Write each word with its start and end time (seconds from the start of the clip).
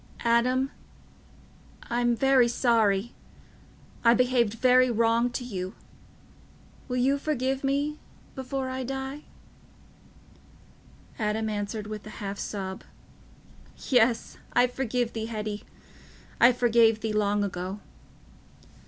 "Adam... 0.25 0.71
I'm 1.83 2.15
very 2.15 2.47
sorry... 2.47 3.13
I 4.03 4.15
behaved 4.15 4.55
very 4.55 4.89
wrong 4.89 5.29
to 5.29 5.43
you... 5.43 5.75
will 6.87 6.97
you 6.97 7.19
forgive 7.19 7.63
me... 7.63 7.99
before 8.33 8.67
I 8.67 8.81
die?" 8.81 9.25
Adam 11.19 11.49
answered 11.49 11.85
with 11.85 12.03
a 12.07 12.17
half 12.17 12.39
sob, 12.39 12.83
"Yes, 13.89 14.39
I 14.53 14.65
forgive 14.65 15.13
thee 15.13 15.27
Hetty. 15.27 15.65
I 16.39 16.51
forgave 16.51 17.01
thee 17.01 17.13
long 17.13 17.43
ago." 17.43 17.79